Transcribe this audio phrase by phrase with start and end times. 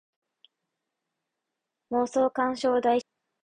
[1.89, 3.33] 妄想感傷代償連盟